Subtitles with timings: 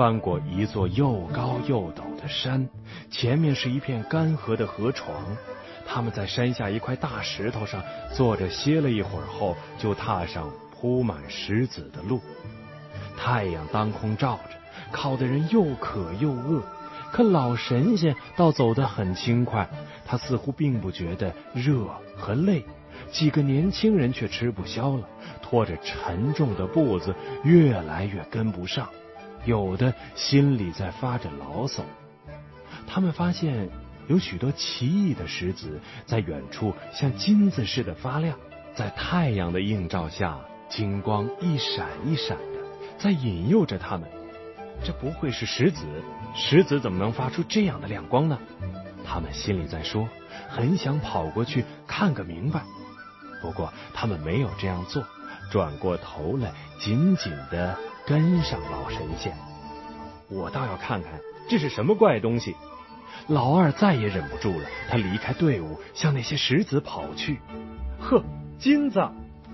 [0.00, 2.66] 翻过一座又高又陡的山，
[3.10, 5.14] 前面是一片干涸的河床。
[5.86, 12.18] 他们在山下一块大石头上坐着歇了一会儿后，就踏上铺满石子的路。
[13.18, 14.56] 太阳当空照着，
[14.90, 16.62] 烤得人又渴又饿。
[17.12, 19.68] 可老神仙倒走得很轻快，
[20.06, 21.84] 他似乎并不觉得热
[22.16, 22.64] 和累。
[23.12, 25.06] 几个年轻人却吃不消了，
[25.42, 27.14] 拖着沉重的步子，
[27.44, 28.88] 越来越跟不上。
[29.44, 31.82] 有的心里在发着牢骚。
[32.86, 33.68] 他们发现
[34.08, 38.36] 有许多奇异的石子在远处像金子似的发亮，
[38.74, 42.58] 在太阳的映照下，金光一闪一闪的，
[42.98, 44.08] 在引诱着他们。
[44.82, 45.84] 这不会是石子？
[46.34, 48.38] 石子怎么能发出这样的亮光呢？
[49.04, 50.08] 他们心里在说，
[50.48, 52.62] 很想跑过去看个明白。
[53.42, 55.04] 不过他们没有这样做，
[55.50, 59.32] 转过头来紧紧的跟上老神仙。
[60.28, 61.12] 我倒要看看
[61.48, 62.56] 这是什么怪东西。
[63.26, 67.38] 老二再也忍不住了，他离开队伍，向那些石子跑去。
[68.00, 68.22] 呵，
[68.58, 69.00] 金子！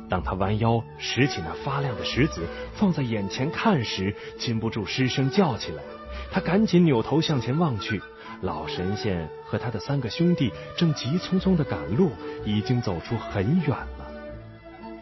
[0.09, 5.83] 当他弯腰拾起那发亮的石子，放在眼前看时，禁不住失声叫起来。
[6.31, 8.01] 他赶紧扭头向前望去，
[8.41, 12.13] 老神仙和他的三个兄弟正急匆匆的赶路，
[12.45, 14.07] 已经走出很远了。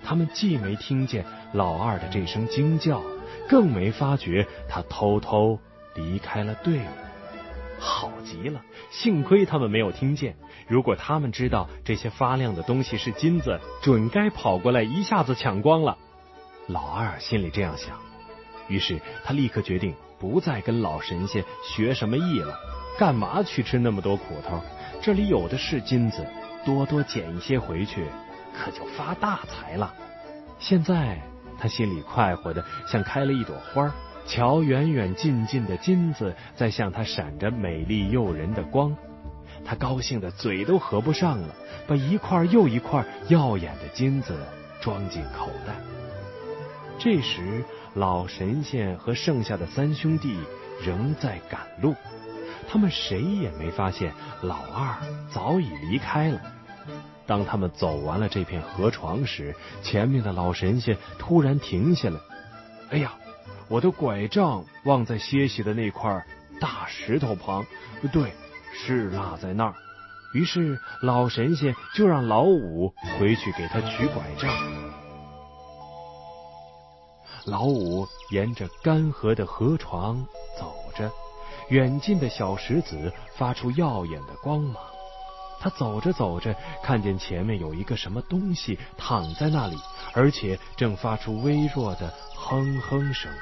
[0.03, 3.03] 他们既没听见老二的这声惊叫，
[3.49, 5.59] 更没发觉他偷偷
[5.95, 6.87] 离开了队伍。
[7.79, 10.37] 好极了，幸亏他们没有听见。
[10.67, 15.99] 如果他们知道这些发亮的东西是金子，准该跑过来一下子抢光了。
[16.67, 17.99] 老二心里这样想，
[18.69, 22.59] 于是他立刻决定不再跟老神仙学什么艺了。
[22.98, 24.61] 干嘛去吃那么多苦头？
[25.03, 26.25] 这里有的是金子，
[26.65, 28.07] 多多捡一些回去，
[28.57, 29.93] 可就发大财了。
[30.59, 31.21] 现在
[31.59, 33.93] 他心里快活的像开了一朵花。
[34.27, 38.97] 瞧，远远近近的金子在向他闪着美丽诱人的光，
[39.67, 41.55] 他高兴的嘴都合不上了，
[41.87, 44.35] 把一块又一块耀眼的金子
[44.81, 45.75] 装进口袋。
[46.98, 47.63] 这时，
[47.93, 50.39] 老神仙和剩下的三兄弟
[50.83, 51.95] 仍在赶路，
[52.67, 54.97] 他们谁也没发现老二
[55.29, 56.41] 早已离开了。
[57.27, 62.17] 当他们走完了这片河床时，前面的老神仙突然停下来，
[62.90, 63.12] 哎呀！
[63.67, 66.23] 我的拐杖忘在歇息的那块
[66.61, 67.64] 大石头旁，
[68.13, 68.30] 对，
[68.74, 69.74] 是落在那儿。
[70.34, 74.51] 于是老神仙就让老五回去给他取拐杖。
[77.46, 80.23] 老五沿着干涸的河床
[80.58, 81.11] 走着，
[81.70, 84.77] 远近的小石子发出耀眼的光芒。
[85.61, 89.77] 他走着走着，看见前面有一个什么东西躺在那里，
[90.13, 93.33] 而且正发出微弱的哼哼声。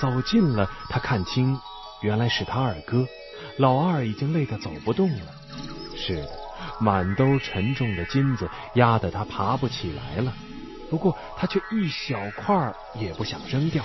[0.00, 1.58] 走近了，他看清，
[2.02, 3.06] 原来是他二哥。
[3.58, 5.32] 老二已经累得走不动了。
[5.96, 6.30] 是的，
[6.80, 10.32] 满兜沉重的金子压得他爬不起来了。
[10.90, 13.84] 不过他却一小块也不想扔掉。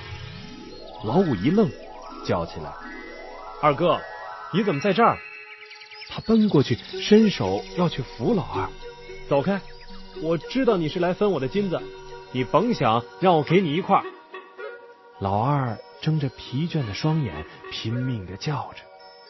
[1.03, 1.69] 老五一愣，
[2.25, 2.71] 叫起来
[3.61, 3.99] ：“二哥，
[4.51, 5.17] 你怎么在这儿？”
[6.09, 8.67] 他奔过去，伸手要去扶老二。
[9.29, 9.61] 走开！
[10.21, 11.79] 我知道你是来分我的金子，
[12.31, 14.03] 你甭想让我给你一块。
[15.19, 15.77] 老二。
[16.01, 18.83] 睁着疲倦的双眼，拼命的叫着，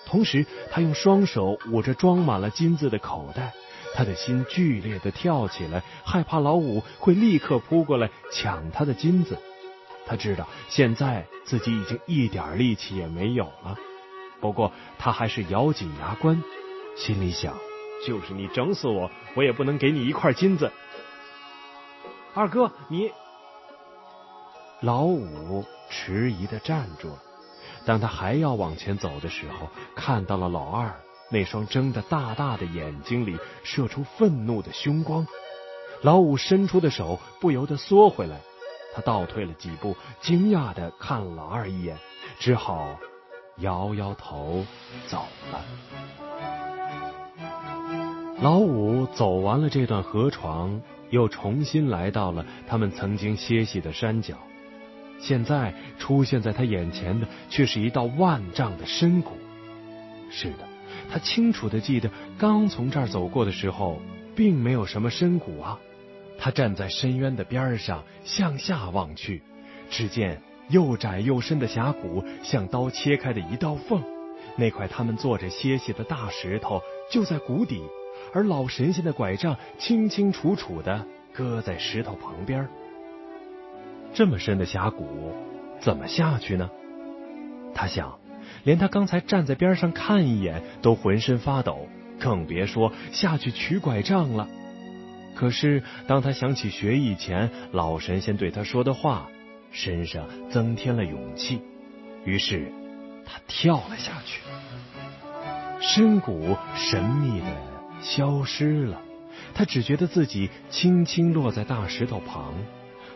[0.05, 3.53] 同时他用双手捂着装满了金子的口袋，
[3.95, 9.35] 他的心剧烈的跳起来，害怕老五会立刻扑过来抢他的金子。
[10.05, 13.75] 他知道现在自己已经一点力气也没有了，
[14.39, 16.43] 不过他还是咬紧牙关，
[16.99, 17.55] 心里想：
[18.05, 20.69] 就是你整死我，我也不能给你一块金子。
[22.33, 23.09] 二哥，你。
[24.81, 27.15] 老五迟疑的站住了。
[27.85, 30.93] 当他还要往前走的时候，看到了老二
[31.31, 35.25] 那双睁得大大的眼睛里射出愤怒的凶光。
[36.01, 38.41] 老五伸出的手不由得缩回来，
[38.93, 41.97] 他倒退了几步，惊讶的看了老二一眼，
[42.39, 42.97] 只好
[43.57, 44.65] 摇摇头
[45.07, 46.68] 走了。
[48.41, 54.37] 老五走完了这段河床，又重新来到了他们曾经歇息的山脚。
[55.19, 59.33] 现在出现在他眼前的却是一道万丈的深谷。
[60.31, 60.59] 是的，
[61.11, 64.01] 他清楚的记得刚从这儿走过的时候，
[64.37, 65.77] 并没有什么深谷啊。
[66.37, 69.41] 他站在深渊的边上，向下望去，
[69.89, 74.01] 只见又窄又深的峡谷像刀切开的一道缝。
[74.55, 76.81] 那块他们坐着歇息的大石头
[77.11, 77.83] 就在谷底，
[78.33, 82.67] 而老神仙的拐杖清清楚楚的搁在石头旁边。
[84.13, 85.05] 这么深的峡谷，
[85.79, 86.69] 怎么下去呢？
[87.73, 88.19] 他想，
[88.63, 91.87] 连他刚才站在边上看一眼都浑身发抖，
[92.19, 94.47] 更别说下去取拐杖了。
[95.35, 99.29] 可是当他想起学艺前老神仙对他说的话，
[99.71, 101.61] 身上增添了勇气，
[102.25, 102.73] 于是
[103.25, 104.41] 他跳了下去。
[105.79, 107.45] 深谷神秘的
[108.01, 109.01] 消失了，
[109.53, 112.53] 他只觉得自己轻轻落在大石头旁。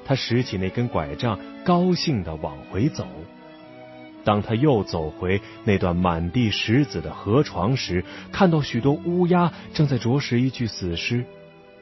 [0.05, 3.07] 他拾起那根拐杖，高兴的往回走。
[4.25, 11.25] 当他又走回那段满地石子的河床时，看到许多乌鸦正在啄食一具死尸。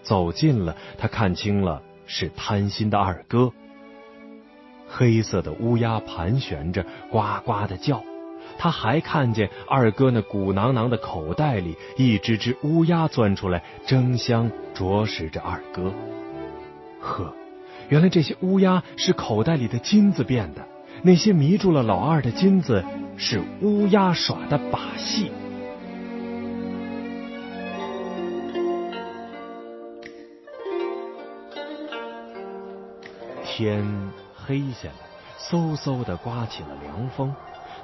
[0.03, 3.51] 走近了，他看清了是贪心的二哥。
[4.87, 8.03] 黑色的乌鸦盘旋着，呱呱的叫。
[8.57, 15.93] 他还看见二哥那鼓囊囊的口袋里，一只只乌鸦钻出来，争相啄食着二哥。
[16.99, 17.33] 呵，
[17.89, 20.65] 原来这些乌鸦是口袋里的金子变的。
[21.03, 22.83] 那些迷住了老二的金子，
[23.17, 25.31] 是乌鸦耍的把戏。
[33.43, 33.83] 天
[34.35, 35.07] 黑下来，
[35.39, 37.33] 嗖嗖的刮起了凉风，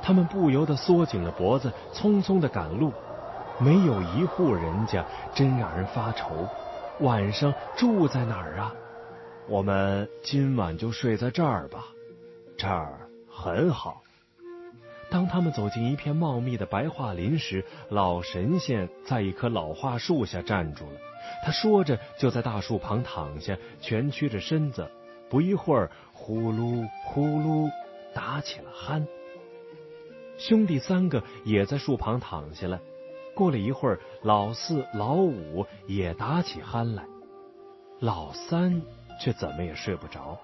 [0.01, 2.94] 他们不由得缩紧了脖子，匆匆的赶路。
[3.59, 6.47] 没有一户人家，真让人发愁。
[6.99, 8.73] 晚上住在哪儿啊？
[9.47, 11.85] 我们今晚就睡在这儿吧，
[12.57, 12.99] 这儿。
[13.29, 14.01] 很好。
[15.09, 20.99] 当他们走进一片茂密的白桦林时，老神仙在一棵老桦树下站住了。
[21.45, 24.89] 他说着，就在大树旁躺下，蜷曲着身子。
[25.29, 27.69] 不一会儿，呼噜呼噜
[28.13, 29.05] 打起了鼾。
[30.38, 32.80] 兄弟三个也在树旁躺下了。
[33.36, 37.04] 过了一会儿，老四、老五也打起鼾来。
[38.00, 38.81] 老三
[39.19, 40.38] 却怎么也睡不着。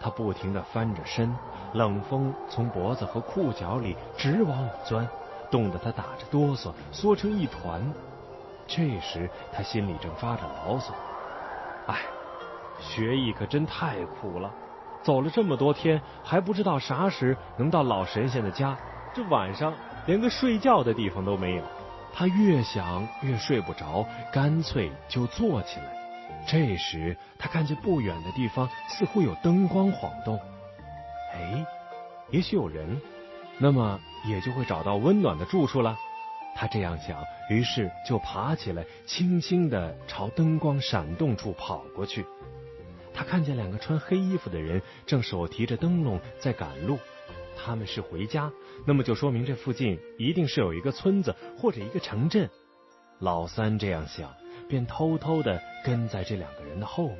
[0.00, 1.34] 他不停的翻着身，
[1.74, 5.06] 冷风从脖子和裤脚里直往里钻，
[5.50, 7.82] 冻得他打着哆嗦，缩成一团。
[8.66, 10.94] 这时他心里正发着牢骚
[11.86, 12.00] ：“哎，
[12.80, 14.50] 学艺可真太苦了，
[15.02, 18.76] 走了这么多天，还不知道啥时能到老神仙的家。
[19.14, 19.72] 这晚上
[20.06, 21.62] 连个睡觉的地方都没有。”
[22.16, 25.92] 他越想越睡不着，干脆就坐起来。
[26.46, 30.38] 这时，他看见不远的地方似乎有灯光晃动。
[31.32, 31.66] 哎，
[32.30, 33.00] 也许有人，
[33.58, 35.96] 那么也就会找到温暖的住处了。
[36.54, 37.20] 他这样想，
[37.50, 42.24] 于是就爬起来，轻轻的朝灯光闪动处跑过去。
[43.12, 46.96] 他看见两个穿黑衣服的人正手提着灯笼在赶路，
[47.56, 48.52] 他们是回家，
[48.86, 52.48] 那么就说明这附近一定是有一个村子或者一个城镇。
[53.18, 54.32] 老三这样想。
[54.66, 57.18] 便偷偷的跟在这两个人的后面。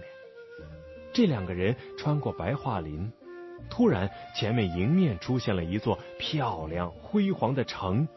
[1.13, 3.13] 这两个人穿过白桦林，
[3.69, 8.09] 突然前面迎面出现了一座漂亮辉煌的城。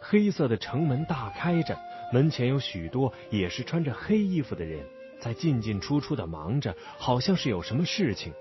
[0.00, 1.76] 黑色的城门大开着，
[2.12, 4.84] 门前有许多也是穿着黑衣服的人
[5.20, 8.32] 在进进出出的忙着，好像是有什么事情。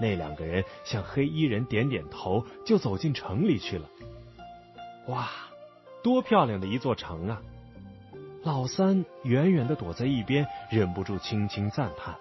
[0.00, 3.88] 那两个人向黑衣人点点头，就走进城里去了。
[5.08, 5.28] 哇，
[6.02, 7.42] 多漂亮的一座城啊！
[8.42, 12.14] 老三远远的躲在一边，忍不住轻轻赞叹。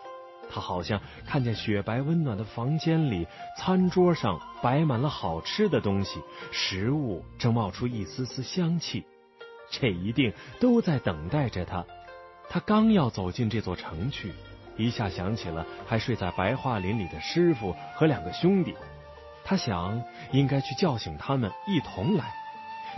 [0.49, 3.27] 他好像看见雪白温暖的房间里，
[3.57, 9.03] 餐桌上摆满了好吃的东西，食物正冒出一丝丝香气。
[9.71, 11.83] 这一定都在等待着他。
[12.47, 14.31] 他刚要走进这座城去，
[14.77, 18.75] 一下想起了还睡在白桦林里的师傅和两个兄弟。
[19.43, 22.33] 他想应该去叫醒他们，一同来。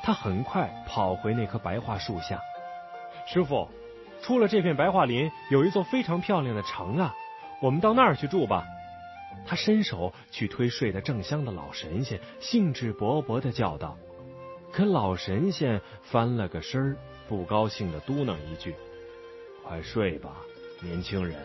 [0.03, 2.39] 他很快跑回那棵白桦树下。
[3.25, 3.69] 师傅，
[4.21, 7.13] 出了这片白桦林，有一座非常漂亮的城啊，
[7.61, 8.65] 我们到那儿去住吧。
[9.45, 13.97] 他伸手去推睡得正香的老神仙，兴致勃勃的叫道。
[14.71, 18.75] 可老神仙翻了个身儿，不高兴的嘟囔一句
[19.65, 20.29] ：“快睡吧，
[20.81, 21.35] 年轻人，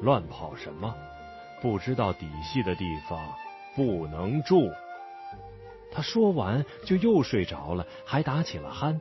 [0.00, 0.94] 乱跑什么？
[1.60, 3.18] 不知道底细的地方
[3.74, 4.70] 不能住。”
[5.90, 9.00] 他说完就又睡着了，还打起了鼾。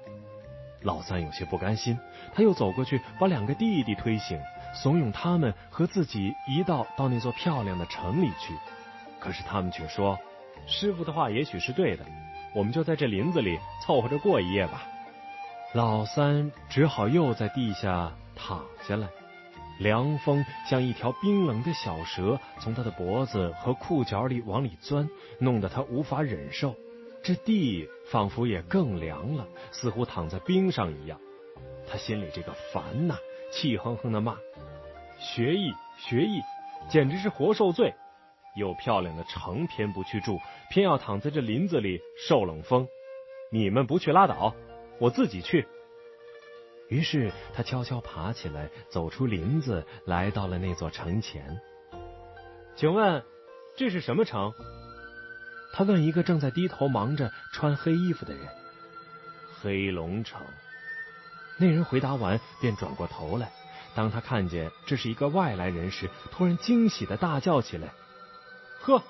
[0.81, 1.97] 老三有些不甘心，
[2.33, 4.39] 他又走过去，把两个弟弟推醒，
[4.73, 8.53] 怂恿他们和自己一道到那座漂亮的城里去。
[9.19, 10.17] 可是他们却说
[10.65, 12.05] ：“师傅的话也许是对的，
[12.53, 14.87] 我们就在这林子里凑合着过一夜吧。”
[15.73, 19.07] 老三只好又在地下躺下来，
[19.79, 26.75] 凉风像一条冰冷的小蛇从他的脖子和裤脚里往里钻，弄得他无法忍受。
[27.23, 31.19] 这地仿佛也更凉了，似乎躺在冰上一样。
[31.87, 33.17] 他心里这个烦呐，
[33.51, 34.37] 气哼哼的骂
[35.19, 36.41] ：“学艺学艺，
[36.89, 37.93] 简直是活受罪！
[38.55, 42.87] 有漂亮的城偏不去住，偏要躺在这林子里受冷风。
[43.51, 44.55] 你们不去拉倒，
[44.99, 45.67] 我自己去。
[46.89, 51.59] 于是他悄悄爬起来，走出林子，来到了那座城前。
[52.75, 53.23] 请问
[53.75, 54.53] 这是什么城？
[55.73, 58.47] 他问一个正在低头忙着穿黑衣服的人。
[59.61, 60.41] 黑龙城。
[61.59, 63.51] 那人回答完，便转过头来。
[63.95, 67.89] 当他看见这是一个外来人时，突然惊喜的大叫起来
[68.81, 69.03] ：“呵，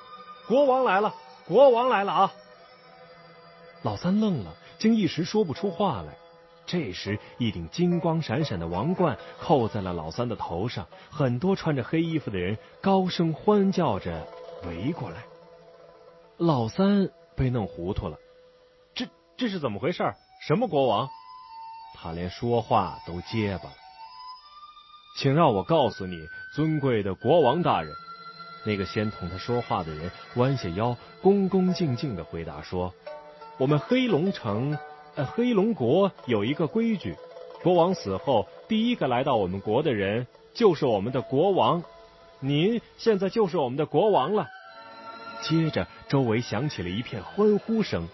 [0.47, 1.13] 国王来了！
[1.45, 2.33] 国王来了啊！”
[3.83, 6.17] 老三愣了，竟一时说不出话来。
[6.67, 14.27] 这时，一顶金光闪闪的王冠扣在了老三的头上，很多穿着黑衣服的人高声欢叫着
[14.65, 15.23] 围过来。
[16.35, 18.17] 老三被弄糊涂了，
[18.93, 19.07] 这
[19.37, 20.03] 这是怎么回事？
[20.45, 21.07] 什么国王？
[21.95, 23.75] 他连说话都结巴了。
[25.17, 26.17] 请让我告诉你，
[26.53, 27.91] 尊贵的国王大人。
[28.65, 32.93] 那个先同他说话的人弯下腰，恭恭敬敬的回答说
[33.57, 34.77] ：“我们黑龙城。”
[35.17, 37.15] 呃，黑龙国有一个规矩，
[37.63, 41.83] 国王死后，第一个来到我们国的人就是我们的国王。
[42.39, 44.47] 您现在就是我们的国王了。
[45.41, 48.07] 接着，周围响起了一片欢呼声。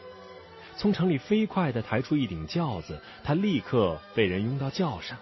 [0.77, 5.17] 从城里飞快的抬出一顶轿子，他立刻被人拥到轿上。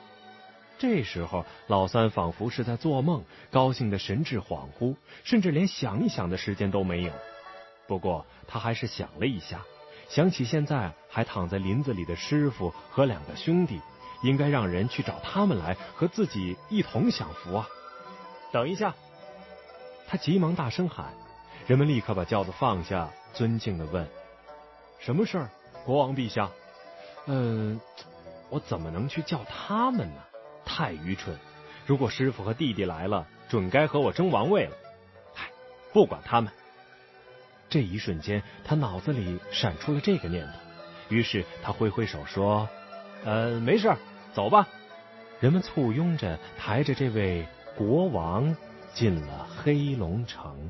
[0.78, 7.12] 这时候，老三仿佛是在做梦，高兴的神志恍惚，甚至连想一想的时间都没有。
[7.88, 9.62] 不过，他还是想了一下。
[10.14, 13.80] 想起现在还躺在林子里的师傅和两个兄弟，
[14.22, 17.66] 应该让人去找他们来和自己一同享福啊！
[18.52, 18.94] 等一下，
[20.10, 21.14] 他急忙大声喊，
[21.66, 24.06] 人们立刻把轿子放下，尊敬的问
[25.00, 25.50] ：“什么事儿，
[25.86, 26.50] 国王陛下
[27.28, 27.80] ？”“嗯，
[28.50, 30.22] 我怎么能去叫他们呢？
[30.66, 31.40] 太愚蠢！
[31.86, 34.76] 如果师傅和弟弟来了，准该和我争王位了。
[35.38, 35.50] 唉，
[35.94, 36.52] 不管他们。”
[37.72, 40.52] 这一瞬间，他脑子里闪出了这个念头，
[41.08, 42.68] 于是他挥挥手说
[43.24, 43.96] ：“呃，没事，
[44.34, 44.68] 走吧。”
[45.40, 47.48] 人们簇拥着抬着这位
[47.78, 48.56] 国王
[48.94, 50.70] 进了黑龙城。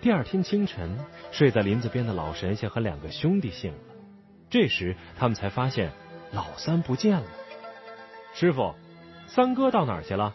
[0.00, 0.98] 第二天清晨，
[1.30, 3.78] 睡在林子边的老神仙和两个兄弟醒了，
[4.48, 5.92] 这时他们才发现
[6.32, 7.26] 老三不见了。
[8.32, 8.74] 师傅，
[9.26, 10.34] 三哥到哪儿去了？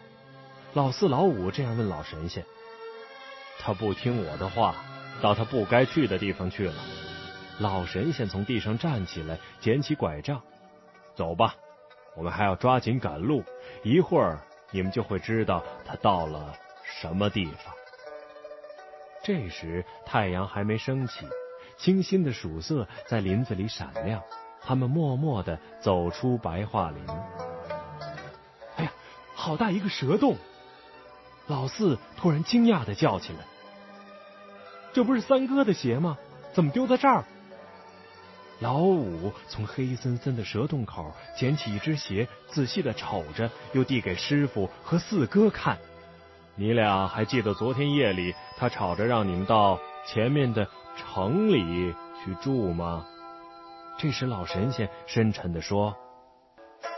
[0.72, 2.44] 老四、老五这样问老神仙。
[3.58, 4.76] 他不听我的话。
[5.22, 6.74] 到他不该去的地方去了。
[7.58, 10.42] 老神仙从地上站起来，捡起拐杖，
[11.14, 11.54] 走吧，
[12.16, 13.44] 我们还要抓紧赶路。
[13.84, 14.40] 一会儿
[14.72, 17.72] 你们就会知道他到了什么地方。
[19.22, 21.24] 这时太阳还没升起，
[21.78, 24.20] 清新的曙色在林子里闪亮。
[24.60, 27.04] 他们默默的走出白桦林。
[28.76, 28.92] 哎呀，
[29.34, 30.36] 好大一个蛇洞！
[31.46, 33.38] 老四突然惊讶的叫起来。
[34.92, 36.18] 这不是三哥的鞋吗？
[36.52, 37.24] 怎么丢在这儿？
[38.60, 45.78] 老五从黑森森的蛇洞口捡起一只鞋，仔细的瞅着，又递给师傅和四哥看。
[46.54, 53.06] 你俩还记得昨天夜里他吵着让你们到前面的城里去住吗？
[53.98, 55.96] 这时老神仙深沉的说：“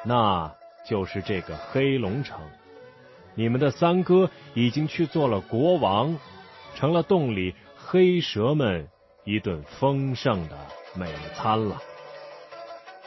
[0.05, 0.53] 那
[0.85, 2.41] 就是这个黑龙城。
[3.37, 6.19] 你们的三哥已经去做了国王，
[6.75, 7.55] 成了洞里。”
[7.87, 8.89] 黑蛇们
[9.25, 10.57] 一顿丰盛的
[10.97, 11.81] 美餐了。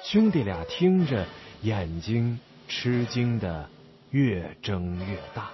[0.04, 1.26] 兄弟俩听着，
[1.64, 3.68] 眼睛吃惊的
[4.12, 5.50] 越睁越大。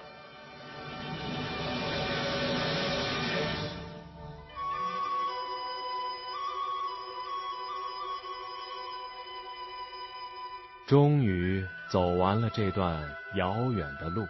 [10.86, 13.02] 终于走完了这段
[13.36, 14.26] 遥远的路，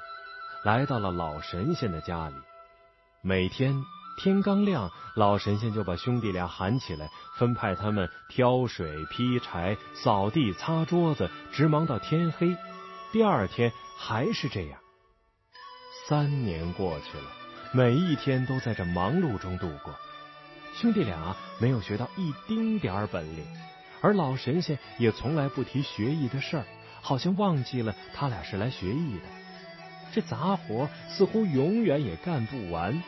[0.63, 2.37] 来到了老神仙的家里。
[3.23, 3.75] 每天。
[4.17, 12.57] 天刚亮，老神仙就把兄弟俩喊起来，分派他们挑水、劈柴、扫地、擦桌子，直忙到天黑。
[13.13, 14.79] 第二天还是这样。
[16.07, 17.25] 三年过去了，
[17.73, 19.95] 每一天都在这忙碌中度过。
[20.75, 23.45] 兄弟俩没有学到一丁点儿本领，
[24.01, 26.65] 而老神仙也从来不提学艺的事儿，
[27.01, 29.25] 好像忘记了他俩是来学艺的。
[30.13, 33.03] 这杂活似乎永远也干不完。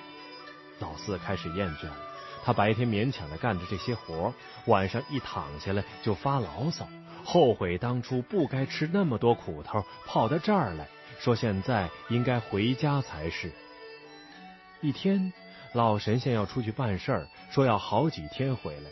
[0.79, 1.97] 老四开始厌倦了，
[2.45, 4.33] 他白天勉强的干着这些活，
[4.67, 6.87] 晚上一躺下来就发牢骚，
[7.25, 10.87] 后悔当初不该吃那么多苦头，跑到这儿来
[11.19, 13.51] 说现在应该回家才是。
[14.83, 15.33] 一天，
[15.73, 18.91] 老神仙要出去办事儿，说要好几天回来。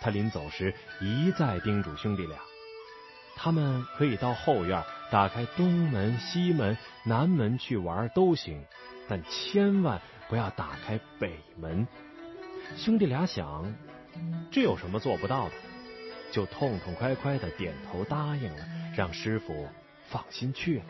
[0.00, 2.38] 他临走时一再叮嘱兄弟俩，
[3.34, 8.64] 他们可以到后院打开东门、西门、南门去玩都行，
[9.08, 10.00] 但千万。
[10.28, 11.86] 不要打开北门。
[12.76, 13.72] 兄弟俩想，
[14.50, 15.54] 这有什么做不到的？
[16.32, 18.64] 就痛痛快快的点头答应了，
[18.94, 19.68] 让师傅
[20.08, 20.84] 放心去了。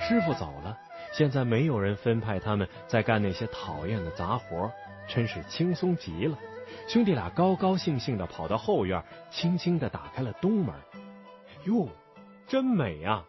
[0.00, 0.76] 师傅走了，
[1.12, 4.72] 现在没有人分派他们再干那些讨厌的杂活，
[5.06, 6.38] 真是轻松极了。
[6.88, 10.74] 兄弟俩高高兴兴的跑到后院，轻轻的打开了东门。
[11.64, 11.88] 哟，
[12.48, 13.24] 真美啊！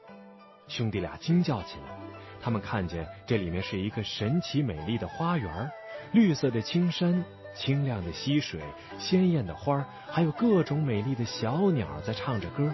[0.67, 1.96] 兄弟俩惊叫起来。
[2.41, 5.71] 他们看见这里面是一个神奇美丽的花园，
[6.11, 7.23] 绿色的青山，
[7.55, 8.61] 清亮的溪水，
[8.99, 12.73] 鲜艳的花，还有各种美丽的小鸟在唱着歌。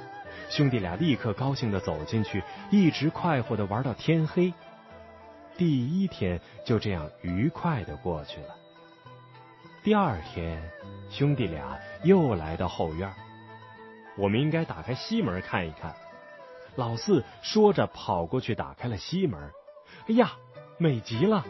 [0.50, 4.54] 兄弟俩立刻高兴的走进去，一直快活的玩到天黑。
[5.58, 8.56] 第一天就这样愉快的过去了。
[9.84, 10.62] 第二天，
[11.10, 13.12] 兄弟俩又来到后院。
[14.16, 15.94] 我们应该打开西门看一看。
[16.76, 19.52] 老四说着，跑过去打开了西门。
[20.08, 20.32] 哎呀，
[20.78, 21.46] 美极了！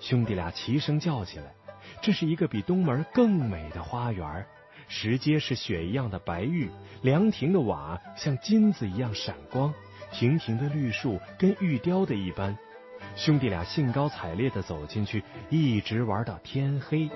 [0.00, 1.54] 兄弟俩齐声叫起来。
[2.00, 4.46] 这是一个比东门更美的花园，
[4.88, 6.70] 石阶是雪一样的白玉，
[7.02, 9.72] 凉亭的瓦像金子一样闪光，
[10.10, 12.56] 亭亭的绿树跟玉雕的一般。
[13.14, 17.10] 兄弟俩兴高采烈的走进去，一直玩到天黑。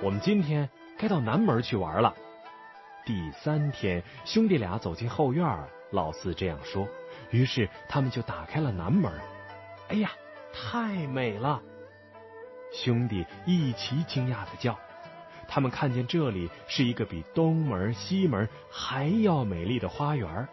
[0.00, 2.14] 我们今天该到南门去玩了。
[3.04, 5.44] 第三天，兄弟俩走进后院，
[5.90, 6.86] 老四这样说。
[7.30, 9.12] 于是他们就打开了南门。
[9.88, 10.10] 哎呀，
[10.52, 11.60] 太美了！
[12.72, 14.78] 兄弟一齐惊讶的叫。
[15.48, 20.48] 他们看见这里是一个比东门、西门还要美丽的花园。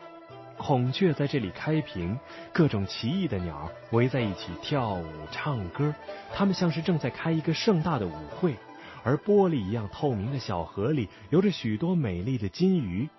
[0.57, 2.19] 孔雀在这里开屏，
[2.51, 5.93] 各种奇异的鸟围在一起跳舞唱歌，
[6.33, 8.55] 他们像是正在开一个盛大的舞会。
[9.03, 13.09] 而玻璃一样透明的小河里游着许多美丽的金鱼，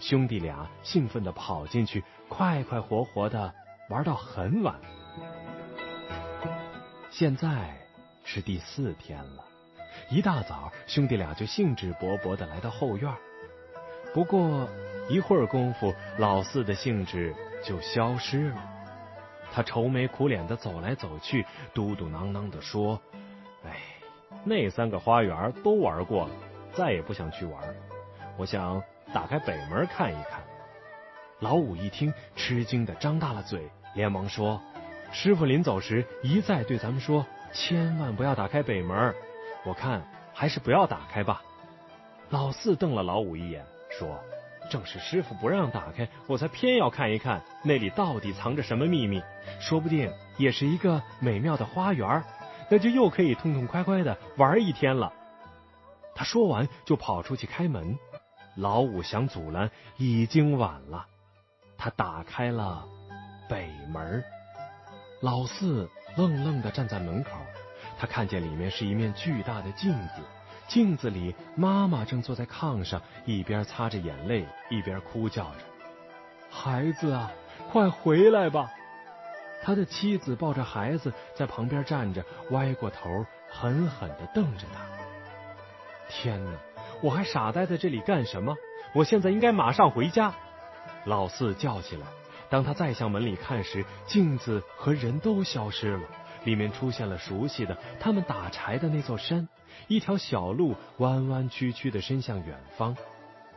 [0.00, 3.54] 兄弟俩兴奋地跑进去，快快活活的
[3.88, 4.74] 玩到很晚。
[7.10, 7.76] 现在
[8.24, 9.44] 是第四天了，
[10.10, 13.12] 一大早兄弟俩就兴致勃勃地来到后院。
[14.14, 14.68] 不过
[15.08, 17.34] 一会儿功夫，老四的兴致
[17.64, 18.62] 就消失了，
[19.52, 23.00] 他愁眉苦脸地走来走去，嘟嘟囔囔地说：“。”
[24.48, 26.30] 那三个花园都玩过了，
[26.72, 27.62] 再也不想去玩。
[28.38, 28.82] 我想
[29.12, 30.40] 打开北门看一看。
[31.40, 34.60] 老五一听，吃惊的张大了嘴，连忙说
[35.12, 39.14] ：“师傅临走时一再对咱们说，千万不要打开北门。
[39.64, 41.42] 我看还是不要打开吧。”
[42.30, 44.18] 老四瞪了老五一眼，说
[44.70, 49.22] ：“正是师傅不让打开，我才偏要看一看那里到底藏着什么秘密，
[49.60, 52.22] 说不定也是一个美妙的花园。”
[52.68, 55.12] 那就又可以痛痛快快的玩一天了。
[56.14, 57.98] 他说完就跑出去开门。
[58.56, 61.06] 老五想阻拦，已经晚了。
[61.76, 62.84] 他打开了
[63.48, 64.24] 北门。
[65.20, 67.30] 老四愣愣的站在门口，
[67.98, 70.22] 他看见里面是一面巨大的镜子，
[70.66, 75.60] 镜子里妈妈正坐在炕上，一边擦着眼泪，一边哭叫着
[76.50, 77.30] ：“孩子啊，
[77.70, 78.72] 快回来吧！”
[79.62, 84.84] 他的妻子抱着孩子在旁边站着，歪过头，狠狠的瞪着他。
[86.08, 86.52] 天哪！
[87.02, 88.56] 我还傻呆在这里干什么？
[88.94, 90.32] 我现在应该马上回家！
[91.04, 92.06] 老四叫起来。
[92.50, 96.08] 当他再向门里看时，镜子和人都消失了，
[96.44, 99.46] 里面出现了熟悉的他们打柴的那座山，
[99.86, 102.96] 一条小路弯弯曲曲的伸向远方。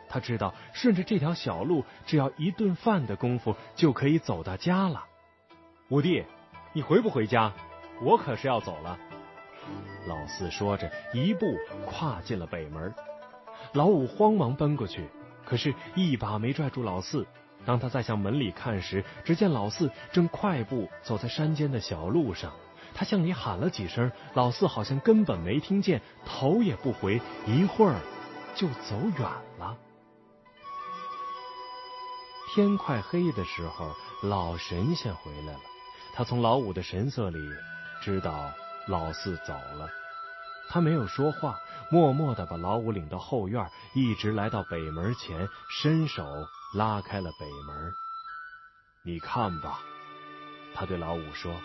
[0.09, 5.05] 他知道，顺着这条小路，只要一顿饭的功夫，就可以走到家了。
[5.91, 6.23] 五弟，
[6.71, 7.51] 你回不回家？
[8.01, 8.97] 我可是要走了。
[10.08, 12.95] 老四说着，一步跨进了北门。
[13.73, 15.10] 老五慌忙奔过去，
[15.43, 17.27] 可是，一把没拽住老四。
[17.65, 22.54] 当他再向门里看时，只见老四正快步走在山间的小路上。
[22.93, 27.99] 他向里喊了几声，老四好像根本没听见，头也不回，一会儿
[28.56, 29.77] 就走远了。
[32.56, 35.60] 天快黑的时候，老神仙回来了。
[36.13, 37.39] 他从老五的神色里
[38.02, 38.52] 知道
[38.88, 39.89] 老四走了，
[40.69, 46.26] 他没有说话，默默的把老五领到后院，一直来到北门前，伸手
[46.74, 47.93] 拉开了北门。
[49.04, 49.80] 你看吧，
[50.76, 51.56] 他对老五说。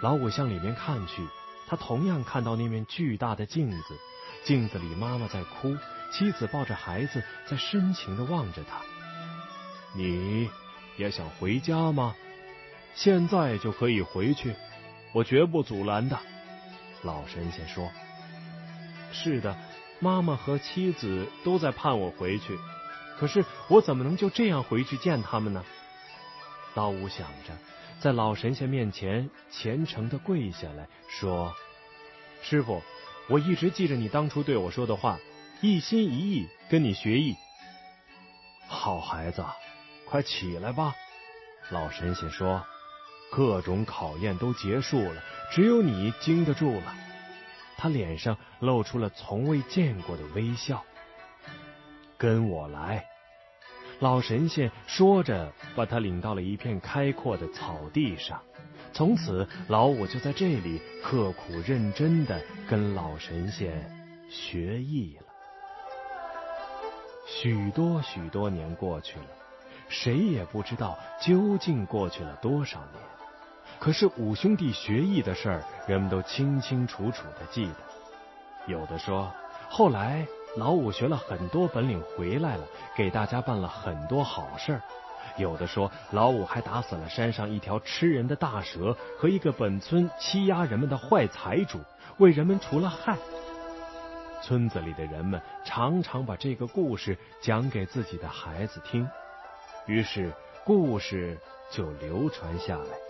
[0.00, 1.26] 老五向里面看去，
[1.66, 3.98] 他同样看到那面巨大的镜子，
[4.44, 5.76] 镜子里妈妈在哭，
[6.12, 8.80] 妻子抱着孩子在深情的望着他。
[9.94, 10.48] 你
[10.96, 12.14] 也想回家吗？
[12.94, 14.54] 现在就可以回去，
[15.12, 16.18] 我绝不阻拦的。
[17.02, 17.90] 老神仙说
[19.12, 19.56] ：“是的，
[20.00, 22.58] 妈妈和妻子都在盼我回去，
[23.18, 25.64] 可是我怎么能就这样回去见他们呢？”
[26.74, 27.56] 老五想着，
[28.00, 31.54] 在老神仙面前虔诚的跪下来说
[32.42, 32.82] ：“师傅，
[33.28, 35.18] 我一直记着你当初对我说的话，
[35.62, 37.34] 一心一意跟你学艺。
[38.68, 39.44] 好孩子，
[40.04, 40.94] 快起来吧！
[41.70, 42.64] 老神仙说
[43.30, 46.94] ：“各种考验都结束了，只有你经得住了。”
[47.78, 50.84] 他脸上露出了从未见过的微笑。
[52.18, 53.06] 跟我来，
[54.00, 58.42] 老神仙说着，把他领到了一片开阔的草地上。
[58.92, 63.90] 从此，老五就在这里刻苦认真的跟老神仙
[64.28, 65.24] 学艺了。
[67.26, 69.26] 许多许多年过去了，
[69.88, 73.02] 谁也不知道究竟过去了多少年。
[73.80, 77.74] 可是五兄弟学艺的事儿，人们都清清楚楚的记得。
[78.66, 79.32] 有的说，
[79.70, 82.64] 后来老五学了很多本领回来了，
[82.94, 84.80] 给大家办了很多好事儿；
[85.38, 91.80] 有的说，老五还打死了山上一条吃人的大蛇和一个本村欺压人们的坏财主，
[92.18, 93.16] 为人们除了害。
[94.42, 99.08] 村子里的人们常常把这个故事讲给自己的孩子听，
[99.86, 100.30] 于是
[100.64, 101.38] 故事
[101.70, 103.09] 就流传下来。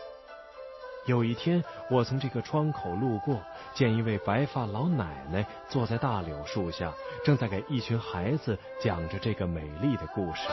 [1.11, 3.37] 有一天，我从这个窗口路过，
[3.75, 6.93] 见一位白发老奶奶坐在大柳树下，
[7.25, 10.49] 正在给一群孩子讲着这个美丽的故事。